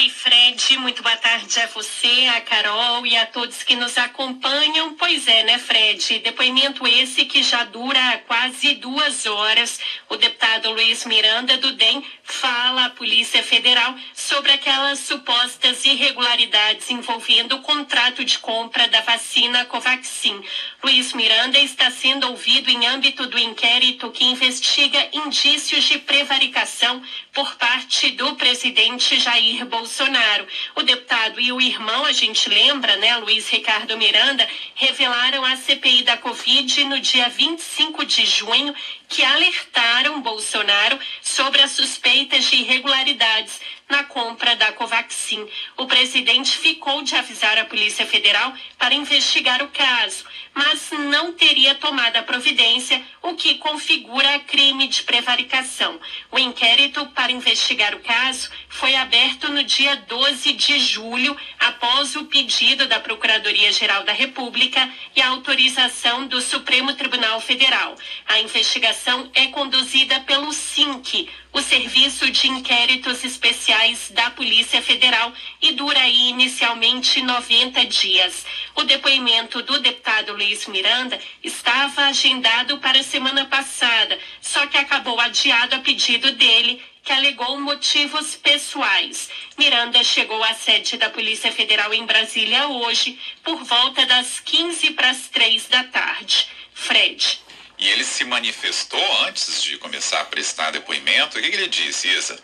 Oi, 0.00 0.08
Fred, 0.08 0.78
muito 0.78 1.02
boa 1.02 1.16
tarde 1.18 1.60
a 1.60 1.66
você, 1.66 2.26
a 2.34 2.40
Carol 2.40 3.04
e 3.04 3.14
a 3.18 3.26
todos 3.26 3.62
que 3.62 3.76
nos 3.76 3.98
acompanham. 3.98 4.94
Pois 4.94 5.28
é, 5.28 5.44
né, 5.44 5.58
Fred? 5.58 6.20
Depoimento 6.20 6.86
esse 6.86 7.26
que 7.26 7.42
já 7.42 7.64
dura 7.64 8.16
quase 8.26 8.76
duas 8.76 9.26
horas. 9.26 9.78
O 10.08 10.16
deputado 10.16 10.70
Luiz 10.70 11.04
Miranda 11.04 11.58
do 11.58 11.72
DEM 11.72 12.02
fala 12.24 12.86
à 12.86 12.90
Polícia 12.90 13.42
Federal 13.42 13.94
sobre 14.14 14.52
aquelas 14.52 15.00
supostas 15.00 15.84
irregularidades 15.84 16.88
envolvendo 16.90 17.56
o 17.56 17.60
contrato 17.60 18.24
de 18.24 18.38
compra 18.38 18.88
da 18.88 19.02
vacina 19.02 19.66
Covaxin. 19.66 20.42
Luiz 20.82 21.12
Miranda 21.12 21.58
está 21.58 21.90
sendo 21.90 22.26
ouvido 22.30 22.70
em 22.70 22.86
âmbito 22.86 23.26
do 23.26 23.38
inquérito 23.38 24.10
que 24.10 24.24
investiga 24.24 25.10
indícios 25.12 25.84
de 25.84 25.98
prevaricação 25.98 27.02
por 27.34 27.54
parte 27.56 28.12
do 28.12 28.34
presidente 28.36 29.20
Jair 29.20 29.66
Bolsonaro. 29.66 29.89
Bolsonaro. 29.90 30.46
O 30.76 30.82
deputado 30.82 31.40
e 31.40 31.50
o 31.50 31.60
irmão, 31.60 32.04
a 32.04 32.12
gente 32.12 32.48
lembra, 32.48 32.96
né, 32.96 33.16
Luiz 33.16 33.48
Ricardo 33.48 33.98
Miranda, 33.98 34.48
revelaram 34.76 35.44
à 35.44 35.56
CPI 35.56 36.04
da 36.04 36.16
Covid 36.16 36.84
no 36.84 37.00
dia 37.00 37.28
25 37.28 38.04
de 38.06 38.24
junho 38.24 38.72
que 39.08 39.24
alertaram 39.24 40.22
Bolsonaro 40.22 40.96
sobre 41.20 41.60
as 41.60 41.72
suspeitas 41.72 42.44
de 42.44 42.54
irregularidades 42.54 43.60
na 43.88 44.04
compra 44.04 44.54
da 44.54 44.70
Covaxin. 44.70 45.44
O 45.76 45.86
presidente 45.86 46.56
ficou 46.56 47.02
de 47.02 47.16
avisar 47.16 47.58
a 47.58 47.64
Polícia 47.64 48.06
Federal 48.06 48.54
para 48.78 48.94
investigar 48.94 49.60
o 49.60 49.68
caso, 49.70 50.24
mas 50.54 50.69
não 50.96 51.32
teria 51.32 51.74
tomado 51.74 52.16
a 52.16 52.22
providência, 52.22 53.02
o 53.22 53.34
que 53.34 53.56
configura 53.56 54.38
crime 54.40 54.88
de 54.88 55.02
prevaricação. 55.02 56.00
O 56.30 56.38
inquérito 56.38 57.04
para 57.14 57.32
investigar 57.32 57.94
o 57.94 58.00
caso 58.00 58.50
foi 58.68 58.94
aberto 58.94 59.48
no 59.50 59.62
dia 59.62 59.96
12 59.96 60.52
de 60.54 60.78
julho, 60.78 61.36
após 61.58 62.16
o 62.16 62.24
pedido 62.24 62.86
da 62.86 63.00
Procuradoria-Geral 63.00 64.04
da 64.04 64.12
República 64.12 64.88
e 65.14 65.20
a 65.20 65.28
autorização 65.28 66.26
do 66.26 66.40
Supremo 66.40 66.94
Tribunal 66.94 67.40
Federal. 67.40 67.94
A 68.26 68.40
investigação 68.40 69.30
é 69.34 69.48
conduzida 69.48 70.20
pelo 70.20 70.52
SINC, 70.52 71.28
o 71.52 71.60
Serviço 71.60 72.30
de 72.30 72.48
Inquéritos 72.48 73.24
Especiais 73.24 74.10
da 74.10 74.30
Polícia 74.30 74.80
Federal 74.80 75.32
e 75.60 75.72
dura 75.72 76.06
inicialmente 76.06 77.20
90 77.20 77.84
dias. 77.86 78.46
O 78.76 78.84
depoimento 78.84 79.60
do 79.62 79.80
deputado 79.80 80.32
Luiz 80.32 80.66
Miranda 80.80 81.20
estava 81.44 82.06
agendado 82.06 82.78
para 82.78 83.00
a 83.00 83.02
semana 83.02 83.44
passada, 83.44 84.18
só 84.40 84.66
que 84.66 84.78
acabou 84.78 85.20
adiado 85.20 85.76
a 85.76 85.80
pedido 85.80 86.32
dele 86.32 86.82
que 87.02 87.12
alegou 87.12 87.60
motivos 87.60 88.34
pessoais. 88.36 89.28
Miranda 89.58 90.02
chegou 90.02 90.42
à 90.42 90.54
sede 90.54 90.96
da 90.96 91.10
Polícia 91.10 91.52
Federal 91.52 91.92
em 91.92 92.06
Brasília 92.06 92.66
hoje, 92.68 93.18
por 93.44 93.62
volta 93.62 94.06
das 94.06 94.40
15 94.40 94.92
para 94.92 95.10
as 95.10 95.28
3 95.28 95.68
da 95.68 95.84
tarde. 95.84 96.48
Fred. 96.72 97.40
E 97.78 97.86
ele 97.86 98.04
se 98.04 98.24
manifestou 98.24 99.22
antes 99.24 99.62
de 99.62 99.76
começar 99.76 100.22
a 100.22 100.24
prestar 100.24 100.70
depoimento? 100.70 101.38
O 101.38 101.42
que, 101.42 101.50
que 101.50 101.56
ele 101.56 101.68
disse, 101.68 102.08
Isa? 102.08 102.42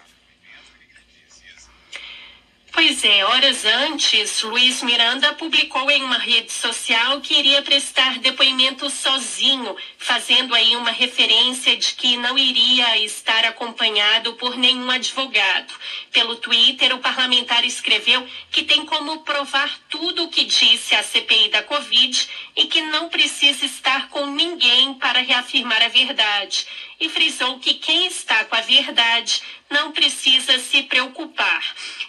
Pois 2.76 3.02
é, 3.04 3.24
horas 3.24 3.64
antes, 3.64 4.42
Luiz 4.42 4.82
Miranda 4.82 5.32
publicou 5.32 5.90
em 5.90 6.04
uma 6.04 6.18
rede 6.18 6.52
social 6.52 7.22
que 7.22 7.32
iria 7.32 7.62
prestar 7.62 8.18
depoimento 8.18 8.90
sozinho, 8.90 9.74
fazendo 9.96 10.54
aí 10.54 10.76
uma 10.76 10.90
referência 10.90 11.74
de 11.74 11.94
que 11.94 12.18
não 12.18 12.36
iria 12.36 12.98
estar 12.98 13.46
acompanhado 13.46 14.34
por 14.34 14.58
nenhum 14.58 14.90
advogado. 14.90 15.72
Pelo 16.12 16.36
Twitter, 16.36 16.94
o 16.94 16.98
parlamentar 16.98 17.64
escreveu 17.64 18.28
que 18.50 18.62
tem 18.62 18.84
como 18.84 19.20
provar 19.20 19.74
tudo 19.88 20.24
o 20.24 20.28
que 20.28 20.44
disse 20.44 20.94
à 20.94 21.02
CPI 21.02 21.48
da 21.48 21.62
Covid 21.62 22.28
e 22.54 22.66
que 22.66 22.82
não 22.82 23.08
precisa 23.08 23.64
estar 23.64 24.10
com 24.10 24.26
ninguém 24.26 24.92
para 24.92 25.20
reafirmar 25.20 25.82
a 25.82 25.88
verdade. 25.88 26.66
E 26.98 27.08
frisou 27.08 27.58
que 27.58 27.74
quem 27.74 28.06
está 28.06 28.44
com 28.46 28.56
a 28.56 28.60
verdade 28.60 29.42
não 29.68 29.92
precisa 29.92 30.58
se 30.58 30.84
preocupar. 30.84 31.62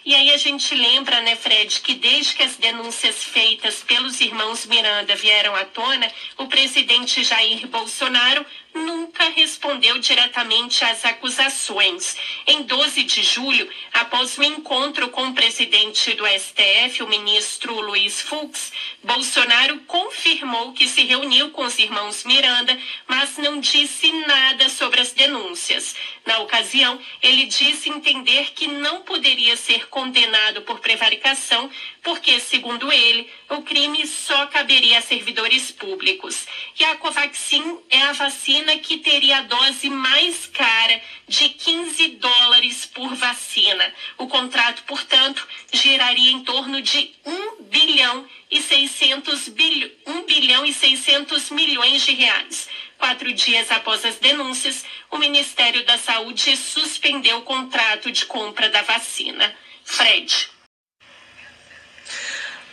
E 0.04 0.14
aí 0.14 0.30
a 0.30 0.36
gente 0.36 0.74
lembra, 0.74 1.20
né, 1.20 1.36
Fred, 1.36 1.80
que 1.80 1.94
desde 1.94 2.34
que 2.34 2.42
as 2.42 2.56
denúncias 2.56 3.22
feitas 3.22 3.82
pelos 3.82 4.20
irmãos 4.20 4.64
Miranda 4.66 5.14
vieram 5.14 5.54
à 5.54 5.64
tona, 5.64 6.10
o 6.36 6.46
presidente 6.46 7.22
Jair 7.22 7.66
Bolsonaro 7.66 8.46
nunca 8.78 9.28
respondeu 9.30 9.98
diretamente 9.98 10.84
às 10.84 11.04
acusações. 11.04 12.16
Em 12.46 12.62
12 12.62 13.04
de 13.04 13.22
julho, 13.22 13.68
após 13.92 14.38
um 14.38 14.42
encontro 14.42 15.08
com 15.08 15.28
o 15.28 15.34
presidente 15.34 16.14
do 16.14 16.26
STF, 16.26 17.02
o 17.02 17.08
ministro 17.08 17.80
Luiz 17.80 18.20
Fux, 18.22 18.72
Bolsonaro 19.02 19.80
confirmou 19.80 20.72
que 20.72 20.88
se 20.88 21.02
reuniu 21.02 21.50
com 21.50 21.64
os 21.64 21.78
irmãos 21.78 22.24
Miranda, 22.24 22.78
mas 23.06 23.36
não 23.36 23.60
disse 23.60 24.10
nada 24.26 24.68
sobre 24.68 25.00
as 25.00 25.12
denúncias. 25.12 25.94
Na 26.26 26.40
ocasião, 26.40 27.00
ele 27.22 27.46
disse 27.46 27.88
entender 27.88 28.52
que 28.54 28.66
não 28.66 29.00
poderia 29.00 29.56
ser 29.56 29.88
condenado 29.88 30.62
por 30.62 30.78
prevaricação, 30.80 31.70
porque, 32.02 32.38
segundo 32.38 32.92
ele, 32.92 33.30
o 33.48 33.62
crime 33.62 34.06
só 34.06 34.46
caberia 34.46 34.98
a 34.98 35.02
servidores 35.02 35.70
públicos. 35.70 36.46
E 36.78 36.84
a 36.84 36.96
Covaxin 36.96 37.78
é 37.88 38.02
a 38.02 38.12
vacina 38.12 38.67
que 38.76 38.98
teria 38.98 39.38
a 39.38 39.42
dose 39.42 39.88
mais 39.88 40.46
cara 40.46 41.00
de 41.26 41.48
15 41.48 42.08
dólares 42.16 42.84
por 42.86 43.14
vacina. 43.14 43.94
O 44.18 44.26
contrato, 44.26 44.82
portanto, 44.82 45.46
geraria 45.72 46.32
em 46.32 46.44
torno 46.44 46.82
de 46.82 47.14
1 47.24 47.62
bilhão 47.64 48.28
e 48.50 48.60
600 48.60 49.48
bilhões, 49.48 49.92
1 50.06 50.22
bilhão 50.24 50.66
e 50.66 50.72
600 50.72 51.50
milhões 51.50 52.04
de 52.04 52.12
reais. 52.12 52.68
Quatro 52.98 53.32
dias 53.32 53.70
após 53.70 54.04
as 54.04 54.16
denúncias, 54.16 54.84
o 55.10 55.18
Ministério 55.18 55.84
da 55.86 55.96
Saúde 55.96 56.56
suspendeu 56.56 57.38
o 57.38 57.42
contrato 57.42 58.10
de 58.10 58.26
compra 58.26 58.68
da 58.68 58.82
vacina. 58.82 59.54
Fred. 59.84 60.57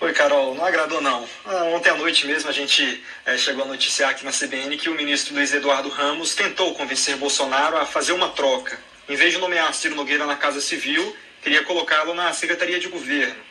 Oi, 0.01 0.11
Carol, 0.11 0.53
não 0.55 0.65
agradou 0.65 0.99
não. 0.99 1.25
Ah, 1.45 1.63
ontem 1.73 1.89
à 1.89 1.95
noite 1.95 2.27
mesmo 2.27 2.49
a 2.49 2.53
gente 2.53 3.01
é, 3.25 3.37
chegou 3.37 3.63
a 3.63 3.67
noticiar 3.67 4.09
aqui 4.09 4.25
na 4.25 4.31
CBN 4.31 4.75
que 4.77 4.89
o 4.89 4.93
ministro 4.93 5.33
Luiz 5.33 5.53
Eduardo 5.53 5.87
Ramos 5.87 6.35
tentou 6.35 6.75
convencer 6.75 7.15
Bolsonaro 7.15 7.77
a 7.77 7.85
fazer 7.85 8.11
uma 8.11 8.27
troca. 8.27 8.77
Em 9.07 9.15
vez 9.15 9.31
de 9.31 9.39
nomear 9.39 9.73
Ciro 9.73 9.95
Nogueira 9.95 10.25
na 10.25 10.35
Casa 10.35 10.59
Civil, 10.59 11.15
queria 11.41 11.63
colocá-lo 11.63 12.13
na 12.13 12.33
Secretaria 12.33 12.77
de 12.77 12.89
Governo. 12.89 13.41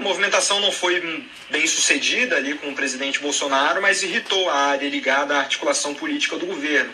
A 0.00 0.02
movimentação 0.02 0.60
não 0.60 0.72
foi 0.72 1.26
bem 1.50 1.66
sucedida 1.66 2.34
ali 2.34 2.54
com 2.54 2.70
o 2.70 2.74
presidente 2.74 3.20
Bolsonaro, 3.20 3.82
mas 3.82 4.02
irritou 4.02 4.48
a 4.48 4.54
área 4.54 4.88
ligada 4.88 5.36
à 5.36 5.40
articulação 5.40 5.94
política 5.94 6.38
do 6.38 6.46
governo. 6.46 6.90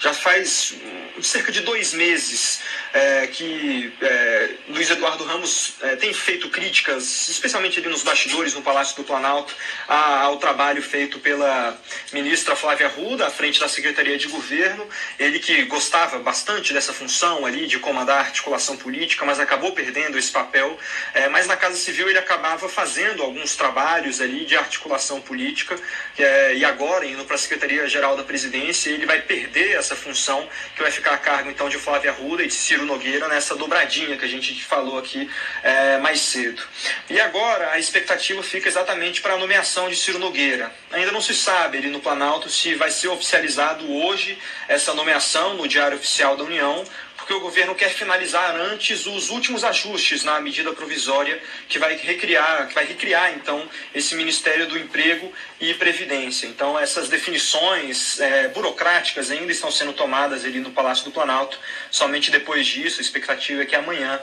Já 0.00 0.12
faz 0.12 0.74
cerca 1.22 1.52
de 1.52 1.60
dois 1.60 1.92
meses 1.92 2.60
é, 2.92 3.26
que 3.26 3.92
é, 4.00 4.50
Luiz 4.68 4.90
Eduardo 4.90 5.24
Ramos 5.24 5.74
é, 5.82 5.96
tem 5.96 6.12
feito 6.12 6.48
críticas, 6.48 7.28
especialmente 7.28 7.78
ali 7.78 7.88
nos 7.88 8.02
bastidores 8.02 8.54
no 8.54 8.62
Palácio 8.62 8.96
do 8.96 9.04
Planalto, 9.04 9.54
a, 9.86 10.22
ao 10.22 10.38
trabalho 10.38 10.82
feito 10.82 11.18
pela 11.18 11.78
ministra 12.12 12.56
Flávia 12.56 12.86
Arruda, 12.86 13.26
à 13.26 13.30
frente 13.30 13.60
da 13.60 13.68
Secretaria 13.68 14.16
de 14.16 14.26
Governo. 14.28 14.88
Ele 15.18 15.38
que 15.38 15.64
gostava 15.64 16.18
bastante 16.18 16.72
dessa 16.72 16.92
função 16.92 17.44
ali 17.44 17.66
de 17.66 17.78
comandar 17.78 18.18
a 18.18 18.20
articulação 18.20 18.76
política, 18.76 19.24
mas 19.24 19.38
acabou 19.38 19.72
perdendo 19.72 20.18
esse 20.18 20.30
papel. 20.30 20.78
É, 21.14 21.28
mas 21.28 21.46
na 21.46 21.56
Casa 21.56 21.76
Civil 21.76 22.08
ele 22.08 22.18
acabava 22.48 22.68
fazendo 22.68 23.22
alguns 23.22 23.54
trabalhos 23.54 24.20
ali 24.20 24.46
de 24.46 24.56
articulação 24.56 25.20
política 25.20 25.78
é, 26.16 26.54
e 26.54 26.64
agora, 26.64 27.04
indo 27.04 27.24
para 27.24 27.34
a 27.34 27.38
Secretaria-Geral 27.38 28.16
da 28.16 28.24
Presidência, 28.24 28.90
ele 28.90 29.04
vai 29.04 29.20
perder 29.20 29.76
essa 29.76 29.94
função 29.94 30.48
que 30.74 30.80
vai 30.80 30.90
ficar 30.90 31.12
a 31.12 31.18
cargo 31.18 31.50
então 31.50 31.68
de 31.68 31.76
Flávia 31.76 32.10
Arruda 32.10 32.42
e 32.42 32.46
de 32.46 32.54
Ciro 32.54 32.86
Nogueira 32.86 33.28
nessa 33.28 33.54
dobradinha 33.54 34.16
que 34.16 34.24
a 34.24 34.28
gente 34.28 34.64
falou 34.64 34.98
aqui 34.98 35.28
é, 35.62 35.98
mais 35.98 36.20
cedo. 36.20 36.62
E 37.10 37.20
agora 37.20 37.72
a 37.72 37.78
expectativa 37.78 38.42
fica 38.42 38.68
exatamente 38.68 39.20
para 39.20 39.34
a 39.34 39.38
nomeação 39.38 39.88
de 39.90 39.96
Ciro 39.96 40.18
Nogueira. 40.18 40.72
Ainda 40.90 41.12
não 41.12 41.20
se 41.20 41.34
sabe 41.34 41.78
ali 41.78 41.90
no 41.90 42.00
Planalto 42.00 42.48
se 42.48 42.74
vai 42.74 42.90
ser 42.90 43.08
oficializado 43.08 43.92
hoje 43.92 44.38
essa 44.68 44.94
nomeação 44.94 45.54
no 45.54 45.68
Diário 45.68 45.98
Oficial 45.98 46.36
da 46.36 46.44
União 46.44 46.84
porque 47.28 47.34
o 47.34 47.40
governo 47.40 47.74
quer 47.74 47.90
finalizar 47.90 48.56
antes 48.56 49.04
os 49.04 49.28
últimos 49.28 49.62
ajustes 49.62 50.24
na 50.24 50.40
medida 50.40 50.72
provisória 50.72 51.38
que 51.68 51.78
vai 51.78 51.94
recriar, 51.94 52.66
que 52.66 52.74
vai 52.74 52.86
recriar 52.86 53.34
então 53.34 53.68
esse 53.94 54.14
Ministério 54.14 54.66
do 54.66 54.78
Emprego 54.78 55.30
e 55.60 55.74
Previdência. 55.74 56.46
Então 56.46 56.78
essas 56.78 57.10
definições 57.10 58.18
é, 58.18 58.48
burocráticas 58.48 59.30
ainda 59.30 59.52
estão 59.52 59.70
sendo 59.70 59.92
tomadas 59.92 60.42
ali 60.42 60.58
no 60.58 60.70
Palácio 60.70 61.04
do 61.04 61.10
Planalto. 61.10 61.60
Somente 61.90 62.30
depois 62.30 62.66
disso, 62.66 62.98
a 62.98 63.02
expectativa 63.02 63.60
é 63.60 63.66
que 63.66 63.76
amanhã 63.76 64.18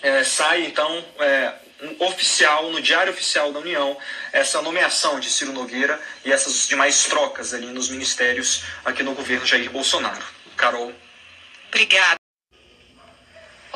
é, 0.00 0.24
saia 0.24 0.64
então 0.64 1.04
é, 1.20 1.52
um 1.82 2.06
oficial, 2.06 2.70
no 2.70 2.80
Diário 2.80 3.12
Oficial 3.12 3.52
da 3.52 3.58
União, 3.58 3.98
essa 4.32 4.62
nomeação 4.62 5.20
de 5.20 5.28
Ciro 5.28 5.52
Nogueira 5.52 6.00
e 6.24 6.32
essas 6.32 6.66
demais 6.66 7.04
trocas 7.04 7.52
ali 7.52 7.66
nos 7.66 7.90
ministérios 7.90 8.64
aqui 8.82 9.02
no 9.02 9.12
governo 9.12 9.44
Jair 9.44 9.70
Bolsonaro. 9.70 10.24
Carol. 10.56 10.94
Obrigada. 11.68 12.25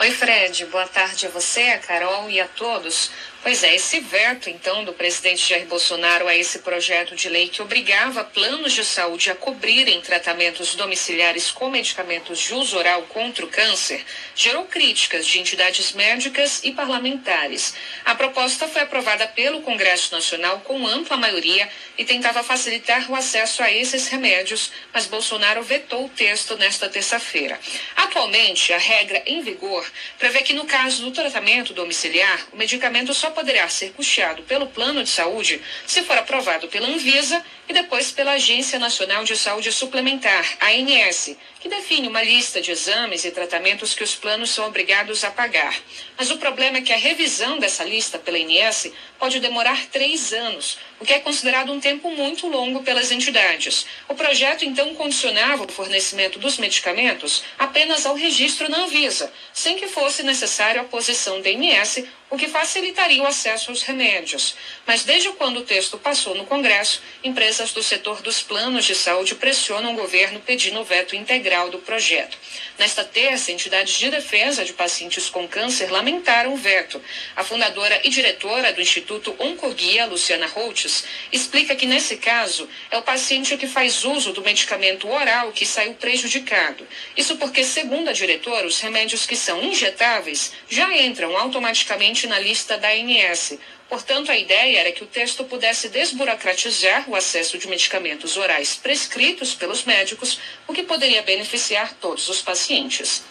Oi, 0.00 0.10
Fred. 0.12 0.64
Boa 0.64 0.86
tarde 0.86 1.26
a 1.26 1.28
você, 1.28 1.60
a 1.60 1.78
Carol 1.78 2.30
e 2.30 2.40
a 2.40 2.48
todos. 2.48 3.10
Pois 3.42 3.64
é, 3.64 3.74
esse 3.74 4.00
veto, 4.00 4.50
então, 4.50 4.84
do 4.84 4.92
presidente 4.92 5.48
Jair 5.48 5.64
Bolsonaro 5.64 6.28
a 6.28 6.36
esse 6.36 6.58
projeto 6.58 7.16
de 7.16 7.26
lei 7.30 7.48
que 7.48 7.62
obrigava 7.62 8.22
planos 8.22 8.74
de 8.74 8.84
saúde 8.84 9.30
a 9.30 9.34
cobrirem 9.34 10.02
tratamentos 10.02 10.74
domiciliares 10.74 11.50
com 11.50 11.70
medicamentos 11.70 12.38
de 12.38 12.52
uso 12.52 12.76
oral 12.76 13.00
contra 13.04 13.42
o 13.42 13.48
câncer, 13.48 14.04
gerou 14.36 14.66
críticas 14.66 15.26
de 15.26 15.40
entidades 15.40 15.92
médicas 15.92 16.60
e 16.62 16.72
parlamentares. 16.72 17.72
A 18.04 18.14
proposta 18.14 18.68
foi 18.68 18.82
aprovada 18.82 19.26
pelo 19.28 19.62
Congresso 19.62 20.12
Nacional 20.12 20.60
com 20.60 20.86
ampla 20.86 21.16
maioria 21.16 21.66
e 21.96 22.04
tentava 22.04 22.42
facilitar 22.42 23.10
o 23.10 23.14
acesso 23.14 23.62
a 23.62 23.72
esses 23.72 24.06
remédios, 24.08 24.70
mas 24.92 25.06
Bolsonaro 25.06 25.62
vetou 25.62 26.04
o 26.04 26.10
texto 26.10 26.58
nesta 26.58 26.90
terça-feira. 26.90 27.58
Atualmente, 27.96 28.70
a 28.74 28.78
regra 28.78 29.22
em 29.24 29.40
vigor 29.40 29.90
prevê 30.18 30.42
que, 30.42 30.52
no 30.52 30.66
caso 30.66 31.02
do 31.02 31.10
tratamento 31.10 31.72
domiciliar, 31.72 32.46
o 32.52 32.56
medicamento 32.58 33.14
só 33.14 33.29
poderá 33.30 33.68
ser 33.68 33.92
custeado 33.92 34.42
pelo 34.42 34.66
plano 34.66 35.02
de 35.02 35.08
saúde 35.08 35.60
se 35.86 36.02
for 36.02 36.16
aprovado 36.16 36.68
pela 36.68 36.88
Anvisa 36.88 37.44
e 37.68 37.72
depois 37.72 38.10
pela 38.10 38.32
Agência 38.32 38.78
Nacional 38.78 39.24
de 39.24 39.36
Saúde 39.36 39.72
Suplementar, 39.72 40.44
ANS, 40.60 41.36
que 41.60 41.68
define 41.68 42.08
uma 42.08 42.22
lista 42.22 42.60
de 42.60 42.70
exames 42.70 43.24
e 43.24 43.30
tratamentos 43.30 43.94
que 43.94 44.02
os 44.02 44.16
planos 44.16 44.50
são 44.50 44.66
obrigados 44.66 45.22
a 45.24 45.30
pagar. 45.30 45.78
Mas 46.16 46.30
o 46.30 46.38
problema 46.38 46.78
é 46.78 46.80
que 46.80 46.92
a 46.92 46.96
revisão 46.96 47.58
dessa 47.58 47.84
lista 47.84 48.18
pela 48.18 48.38
ANS 48.38 48.90
pode 49.18 49.38
demorar 49.40 49.86
três 49.88 50.32
anos, 50.32 50.78
o 50.98 51.04
que 51.04 51.12
é 51.12 51.20
considerado 51.20 51.70
um 51.70 51.78
tempo 51.78 52.10
muito 52.10 52.46
longo 52.46 52.82
pelas 52.82 53.10
entidades. 53.10 53.86
O 54.08 54.14
projeto 54.14 54.64
então 54.64 54.94
condicionava 54.94 55.64
o 55.64 55.72
fornecimento 55.72 56.38
dos 56.38 56.56
medicamentos 56.56 57.44
apenas 57.58 58.06
ao 58.06 58.14
registro 58.14 58.70
na 58.70 58.84
Anvisa, 58.84 59.30
sem 59.52 59.76
que 59.76 59.86
fosse 59.86 60.22
necessário 60.22 60.80
a 60.80 60.84
posição 60.84 61.42
da 61.42 61.50
ANS 61.50 62.04
o 62.30 62.36
que 62.36 62.46
facilitaria 62.46 63.20
o 63.20 63.26
acesso 63.26 63.70
aos 63.70 63.82
remédios. 63.82 64.54
Mas 64.86 65.02
desde 65.02 65.30
quando 65.32 65.58
o 65.58 65.64
texto 65.64 65.98
passou 65.98 66.34
no 66.36 66.46
Congresso, 66.46 67.02
empresas 67.24 67.72
do 67.72 67.82
setor 67.82 68.22
dos 68.22 68.40
planos 68.40 68.84
de 68.84 68.94
saúde 68.94 69.34
pressionam 69.34 69.92
o 69.92 69.96
governo 69.96 70.40
pedindo 70.40 70.80
o 70.80 70.84
veto 70.84 71.16
integral 71.16 71.49
do 71.50 71.78
projeto. 71.78 72.38
Nesta 72.78 73.02
terça, 73.02 73.50
entidades 73.50 73.98
de 73.98 74.08
defesa 74.08 74.64
de 74.64 74.72
pacientes 74.72 75.28
com 75.28 75.48
câncer 75.48 75.90
lamentaram 75.90 76.54
o 76.54 76.56
veto. 76.56 77.02
A 77.34 77.42
fundadora 77.42 78.00
e 78.04 78.08
diretora 78.08 78.72
do 78.72 78.80
Instituto 78.80 79.34
Oncoguia, 79.36 80.06
Luciana 80.06 80.46
Holtz, 80.46 81.04
explica 81.32 81.74
que 81.74 81.86
nesse 81.86 82.18
caso 82.18 82.68
é 82.88 82.96
o 82.96 83.02
paciente 83.02 83.56
que 83.56 83.66
faz 83.66 84.04
uso 84.04 84.32
do 84.32 84.42
medicamento 84.42 85.08
oral 85.08 85.50
que 85.50 85.66
saiu 85.66 85.94
prejudicado. 85.94 86.86
Isso 87.16 87.36
porque, 87.36 87.64
segundo 87.64 88.08
a 88.08 88.12
diretora, 88.12 88.66
os 88.66 88.80
remédios 88.80 89.26
que 89.26 89.36
são 89.36 89.60
injetáveis 89.62 90.52
já 90.68 90.96
entram 90.96 91.36
automaticamente 91.36 92.28
na 92.28 92.38
lista 92.38 92.78
da 92.78 92.90
ANS. 92.90 93.58
Portanto, 93.90 94.30
a 94.30 94.38
ideia 94.38 94.78
era 94.82 94.92
que 94.92 95.02
o 95.02 95.06
texto 95.08 95.42
pudesse 95.42 95.88
desburocratizar 95.88 97.10
o 97.10 97.16
acesso 97.16 97.58
de 97.58 97.66
medicamentos 97.66 98.36
orais 98.36 98.76
prescritos 98.76 99.52
pelos 99.52 99.82
médicos, 99.84 100.38
o 100.68 100.72
que 100.72 100.84
poderia 100.84 101.22
beneficiar 101.22 101.92
todos 101.94 102.28
os 102.28 102.40
pacientes. 102.40 103.24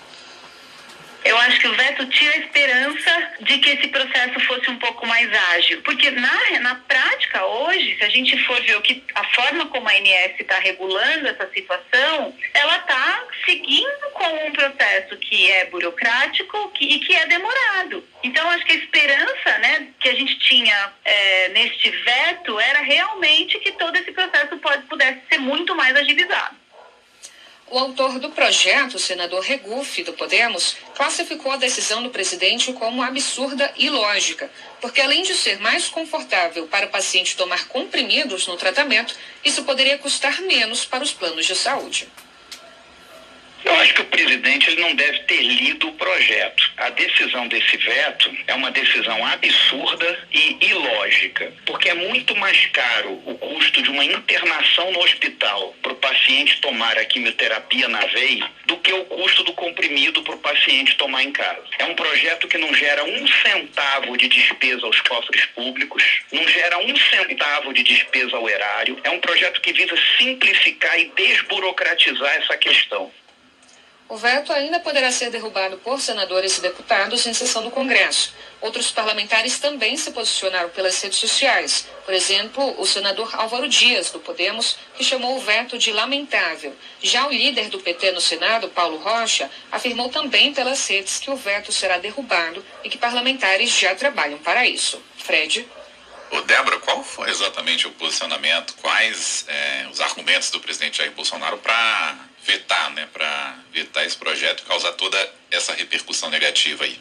Eu 1.23 1.37
acho 1.37 1.59
que 1.59 1.67
o 1.67 1.75
veto 1.75 2.05
tira 2.07 2.33
a 2.33 2.39
esperança 2.39 3.31
de 3.41 3.57
que 3.59 3.69
esse 3.71 3.87
processo 3.89 4.39
fosse 4.41 4.69
um 4.69 4.77
pouco 4.77 5.05
mais 5.05 5.29
ágil. 5.53 5.81
Porque 5.81 6.09
na, 6.11 6.59
na 6.61 6.75
prática, 6.75 7.45
hoje, 7.45 7.97
se 7.97 8.03
a 8.03 8.09
gente 8.09 8.37
for 8.45 8.59
ver 8.61 8.77
o 8.77 8.81
que, 8.81 9.03
a 9.15 9.23
forma 9.25 9.65
como 9.67 9.87
a 9.87 9.91
ANS 9.91 10.39
está 10.39 10.57
regulando 10.59 11.27
essa 11.27 11.49
situação, 11.51 12.35
ela 12.53 12.77
está 12.77 13.23
seguindo 13.45 14.11
com 14.13 14.47
um 14.47 14.51
processo 14.51 15.17
que 15.17 15.51
é 15.51 15.65
burocrático 15.65 16.69
que, 16.71 16.85
e 16.85 16.99
que 16.99 17.13
é 17.13 17.25
demorado. 17.25 18.03
Então, 18.23 18.49
acho 18.49 18.65
que 18.65 18.73
a 18.73 18.75
esperança 18.75 19.57
né, 19.59 19.87
que 19.99 20.09
a 20.09 20.15
gente 20.15 20.39
tinha 20.39 20.93
é, 21.03 21.49
neste 21.49 21.89
veto 21.89 22.59
era 22.59 22.79
realmente 22.79 23.59
que 23.59 23.73
todo 23.73 23.95
esse 23.97 24.11
processo 24.11 24.57
pode, 24.57 24.83
pudesse 24.83 25.19
ser 25.29 25.39
muito 25.39 25.75
mais 25.75 25.95
agilizado. 25.95 26.55
O 27.71 27.77
autor 27.77 28.17
do 28.17 28.31
projeto, 28.31 28.95
o 28.95 28.99
senador 28.99 29.43
Regufe, 29.43 30.03
do 30.03 30.13
Podemos, 30.13 30.75
classificou 30.95 31.51
a 31.51 31.57
decisão 31.57 32.01
do 32.01 32.09
presidente 32.09 32.73
como 32.73 33.03
absurda 33.03 33.71
e 33.77 33.91
lógica, 33.91 34.49
porque 34.81 34.99
além 34.99 35.21
de 35.21 35.35
ser 35.35 35.59
mais 35.59 35.87
confortável 35.87 36.65
para 36.65 36.87
o 36.87 36.89
paciente 36.89 37.37
tomar 37.37 37.67
comprimidos 37.67 38.47
no 38.47 38.57
tratamento, 38.57 39.15
isso 39.45 39.63
poderia 39.65 39.99
custar 39.99 40.41
menos 40.41 40.83
para 40.83 41.03
os 41.03 41.11
planos 41.11 41.45
de 41.45 41.55
saúde. 41.55 42.07
Eu 43.63 43.75
acho 43.75 43.93
que 43.93 44.01
o 44.01 44.05
presidente 44.05 44.69
ele 44.69 44.81
não 44.81 44.95
deve 44.95 45.19
ter 45.19 45.41
lido 45.41 45.89
o 45.89 45.93
projeto. 45.93 46.71
A 46.77 46.89
decisão 46.89 47.47
desse 47.47 47.77
veto 47.77 48.31
é 48.47 48.53
uma 48.53 48.71
decisão 48.71 49.25
absurda 49.25 50.27
e 50.31 50.57
ilógica, 50.61 51.51
porque 51.65 51.89
é 51.89 51.93
muito 51.93 52.35
mais 52.35 52.65
caro 52.67 53.21
o 53.25 53.37
custo 53.37 53.81
de 53.81 53.89
uma 53.89 54.03
internação 54.03 54.91
no 54.91 54.99
hospital 54.99 55.75
para 55.81 55.93
o 55.93 55.95
paciente 55.95 56.61
tomar 56.61 56.97
a 56.97 57.05
quimioterapia 57.05 57.87
na 57.87 58.05
veia 58.07 58.49
do 58.65 58.77
que 58.77 58.93
o 58.93 59.05
custo 59.05 59.43
do 59.43 59.53
comprimido 59.53 60.23
para 60.23 60.35
o 60.35 60.39
paciente 60.39 60.95
tomar 60.95 61.23
em 61.23 61.31
casa. 61.31 61.63
É 61.77 61.85
um 61.85 61.95
projeto 61.95 62.47
que 62.47 62.57
não 62.57 62.73
gera 62.73 63.03
um 63.03 63.27
centavo 63.27 64.17
de 64.17 64.27
despesa 64.27 64.85
aos 64.85 64.99
cofres 65.01 65.45
públicos, 65.47 66.03
não 66.31 66.47
gera 66.47 66.77
um 66.79 66.95
centavo 66.95 67.73
de 67.73 67.83
despesa 67.83 68.37
ao 68.37 68.49
erário. 68.49 68.99
É 69.03 69.09
um 69.09 69.19
projeto 69.19 69.61
que 69.61 69.73
visa 69.73 69.95
simplificar 70.17 70.99
e 70.99 71.11
desburocratizar 71.15 72.35
essa 72.35 72.57
questão. 72.57 73.11
O 74.09 74.17
veto 74.17 74.51
ainda 74.51 74.79
poderá 74.79 75.11
ser 75.11 75.29
derrubado 75.29 75.77
por 75.77 76.01
senadores 76.01 76.57
e 76.57 76.61
deputados 76.61 77.27
em 77.27 77.33
sessão 77.33 77.61
do 77.61 77.69
Congresso. 77.69 78.33
Outros 78.59 78.91
parlamentares 78.91 79.59
também 79.59 79.95
se 79.95 80.09
posicionaram 80.09 80.69
pelas 80.69 80.99
redes 80.99 81.19
sociais. 81.19 81.85
Por 82.03 82.13
exemplo, 82.15 82.75
o 82.81 82.87
senador 82.87 83.29
Álvaro 83.35 83.69
Dias, 83.69 84.09
do 84.09 84.19
Podemos, 84.19 84.77
que 84.95 85.03
chamou 85.03 85.37
o 85.37 85.39
veto 85.39 85.77
de 85.77 85.91
lamentável. 85.91 86.75
Já 87.03 87.27
o 87.27 87.31
líder 87.31 87.69
do 87.69 87.79
PT 87.79 88.11
no 88.11 88.19
Senado, 88.19 88.67
Paulo 88.69 88.97
Rocha, 88.97 89.47
afirmou 89.71 90.09
também 90.09 90.55
pelas 90.55 90.87
redes 90.87 91.19
que 91.19 91.29
o 91.29 91.35
veto 91.35 91.71
será 91.71 91.99
derrubado 91.99 92.65
e 92.83 92.89
que 92.89 92.97
parlamentares 92.97 93.69
já 93.69 93.93
trabalham 93.93 94.39
para 94.39 94.65
isso. 94.65 94.99
Fred. 95.17 95.67
Ô, 96.31 96.41
Débora, 96.41 96.79
qual 96.79 97.03
foi 97.03 97.29
exatamente 97.29 97.85
o 97.85 97.91
posicionamento, 97.91 98.73
quais 98.81 99.45
é, 99.47 99.87
os 99.91 100.01
argumentos 100.01 100.49
do 100.49 100.59
presidente 100.59 100.97
Jair 100.97 101.11
Bolsonaro 101.11 101.59
para 101.59 102.28
vetar, 102.49 102.91
né, 102.91 103.07
para 103.13 103.59
vetar 103.71 104.05
esse 104.05 104.17
projeto 104.17 104.63
causar 104.63 104.93
toda 104.93 105.17
essa 105.51 105.73
repercussão 105.73 106.29
negativa 106.29 106.83
aí. 106.83 106.99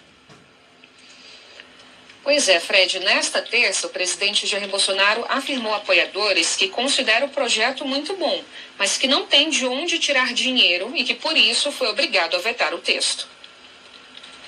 Pois 2.23 2.47
é, 2.47 2.61
Fred, 2.61 2.99
nesta 2.99 3.41
terça, 3.41 3.87
o 3.87 3.91
presidente 3.91 4.47
Jair 4.47 4.69
Bolsonaro 4.69 5.25
afirmou 5.31 5.73
a 5.73 5.79
apoiadores 5.79 6.57
que 6.57 6.69
considera 6.69 7.25
o 7.25 7.31
projeto 7.31 7.87
muito 7.87 8.15
bom, 8.17 8.45
mas 8.77 8.99
que 8.99 9.07
não 9.07 9.25
tem 9.25 9.49
de 9.49 9.65
onde 9.65 9.99
tirar 9.99 10.35
dinheiro 10.35 10.93
e 10.95 11.05
que 11.05 11.15
por 11.15 11.35
isso 11.35 11.73
foi 11.73 11.89
obrigado 11.89 12.37
a 12.37 12.41
vetar 12.41 12.75
o 12.75 12.79
texto. 12.79 13.27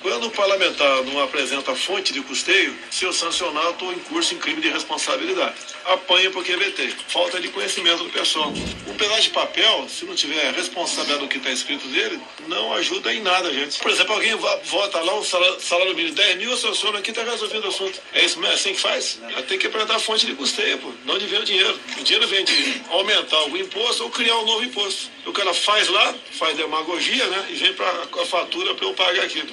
Quando 0.01 0.27
o 0.27 0.31
parlamentar 0.31 1.03
não 1.03 1.21
apresenta 1.21 1.75
fonte 1.75 2.11
de 2.11 2.21
custeio, 2.21 2.75
se 2.89 3.05
eu 3.05 3.13
sancionar, 3.13 3.69
estou 3.69 3.93
em 3.93 3.99
curso 3.99 4.33
em 4.33 4.37
crime 4.37 4.59
de 4.59 4.69
responsabilidade. 4.69 5.53
Apanha 5.85 6.31
porque 6.31 6.55
vetei. 6.55 6.91
Falta 7.07 7.39
de 7.39 7.49
conhecimento 7.49 8.03
do 8.03 8.09
pessoal. 8.09 8.51
Um 8.87 8.95
pedaço 8.95 9.23
de 9.23 9.29
papel, 9.29 9.87
se 9.87 10.03
não 10.05 10.15
tiver 10.15 10.53
responsabilidade 10.53 11.19
do 11.19 11.27
que 11.27 11.37
está 11.37 11.51
escrito 11.51 11.87
nele, 11.87 12.19
não 12.47 12.73
ajuda 12.73 13.13
em 13.13 13.21
nada, 13.21 13.53
gente. 13.53 13.77
Por 13.77 13.91
exemplo, 13.91 14.13
alguém 14.13 14.35
vota 14.35 14.99
lá 15.01 15.19
um 15.19 15.23
salário, 15.23 15.61
salário 15.61 15.95
mínimo 15.95 16.15
10 16.15 16.37
mil, 16.37 16.49
eu 16.49 16.57
sanciono 16.57 16.97
aqui, 16.97 17.11
está 17.11 17.23
resolvendo 17.23 17.65
o 17.65 17.67
assunto. 17.67 18.01
É 18.13 18.25
isso 18.25 18.39
mesmo? 18.39 18.51
É 18.51 18.55
assim 18.55 18.73
que 18.73 18.81
faz? 18.81 19.19
Tem 19.47 19.59
que 19.59 19.67
apresentar 19.67 19.99
fonte 19.99 20.25
de 20.25 20.33
custeio, 20.33 20.79
pô. 20.79 20.91
De 21.17 21.27
vem 21.27 21.39
o 21.39 21.45
dinheiro? 21.45 21.79
O 21.99 22.03
dinheiro 22.03 22.27
vem 22.27 22.43
de 22.43 22.81
aumentar 22.89 23.37
algum 23.37 23.57
imposto 23.57 24.03
ou 24.03 24.09
criar 24.09 24.37
um 24.39 24.45
novo 24.45 24.63
imposto. 24.63 25.09
O 25.27 25.31
cara 25.31 25.53
faz 25.53 25.87
lá, 25.89 26.15
faz 26.31 26.57
demagogia, 26.57 27.27
né? 27.27 27.47
E 27.51 27.53
vem 27.53 27.73
para 27.73 27.87
a 28.21 28.25
fatura 28.25 28.73
para 28.73 28.85
eu 28.85 28.93
pagar 28.93 29.23
aquilo. 29.23 29.51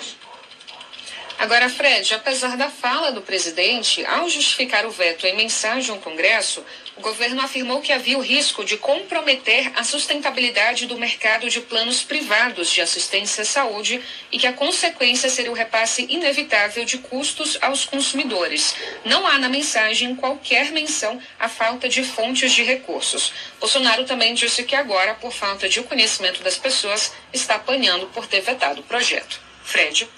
Agora, 1.39 1.69
Fred, 1.69 2.13
apesar 2.15 2.57
da 2.57 2.69
fala 2.69 3.13
do 3.13 3.23
presidente, 3.23 4.05
ao 4.05 4.29
justificar 4.29 4.85
o 4.85 4.91
veto 4.91 5.25
em 5.25 5.37
mensagem 5.37 5.95
ao 5.95 6.01
Congresso, 6.01 6.67
o 6.97 7.01
governo 7.01 7.41
afirmou 7.41 7.81
que 7.81 7.93
havia 7.93 8.19
o 8.19 8.21
risco 8.21 8.65
de 8.65 8.77
comprometer 8.77 9.71
a 9.77 9.85
sustentabilidade 9.85 10.87
do 10.87 10.99
mercado 10.99 11.49
de 11.49 11.61
planos 11.61 12.03
privados 12.03 12.69
de 12.69 12.81
assistência 12.81 13.43
à 13.43 13.45
saúde 13.45 14.03
e 14.33 14.39
que 14.39 14.49
a 14.49 14.53
consequência 14.53 15.31
seria 15.31 15.53
o 15.53 15.55
repasse 15.55 16.05
inevitável 16.09 16.85
de 16.85 16.99
custos 16.99 17.57
aos 17.61 17.85
consumidores. 17.85 18.75
Não 19.05 19.25
há 19.25 19.39
na 19.39 19.49
mensagem 19.49 20.17
qualquer 20.17 20.73
menção 20.73 21.23
à 21.39 21.49
falta 21.49 21.89
de 21.89 22.03
fontes 22.03 22.51
de 22.51 22.65
recursos. 22.65 23.33
Bolsonaro 23.61 24.05
também 24.05 24.35
disse 24.35 24.65
que 24.65 24.75
agora, 24.75 25.15
por 25.15 25.33
falta 25.33 25.69
de 25.69 25.81
conhecimento 25.83 26.43
das 26.43 26.59
pessoas, 26.59 27.13
está 27.33 27.55
apanhando 27.55 28.09
por 28.09 28.27
ter 28.27 28.41
vetado 28.41 28.81
o 28.81 28.85
projeto. 28.85 29.41
Fred. 29.63 30.18